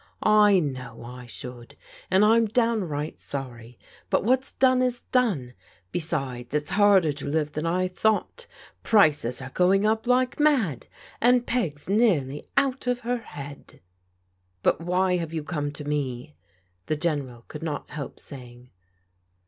"I 0.47 0.57
know 0.57 1.03
I 1.03 1.27
should, 1.27 1.75
and 2.09 2.25
I'm 2.25 2.47
downright 2.47 3.21
sorry, 3.21 3.77
but 4.09 4.23
what's 4.23 4.51
done 4.51 4.81
is 4.81 5.01
done. 5.01 5.53
Besides, 5.91 6.55
it's 6.55 6.71
harder 6.71 7.11
to 7.11 7.27
live 7.27 7.51
than 7.51 7.67
I 7.67 7.87
thought: 7.87 8.47
prices 8.81 9.43
are 9.43 9.51
going 9.51 9.85
up 9.85 10.07
like 10.07 10.39
mad, 10.39 10.87
and 11.21 11.45
Peg's 11.45 11.87
nearly 11.87 12.47
out 12.57 12.87
of 12.87 13.01
her 13.01 13.17
head."" 13.19 13.79
But 14.63 14.81
why 14.81 15.17
have 15.17 15.33
you 15.35 15.43
come 15.43 15.71
to 15.73 15.83
me?" 15.85 16.35
the 16.87 16.95
General 16.95 17.45
could 17.47 17.61
not 17.61 17.91
help 17.91 18.19
saying. 18.19 18.71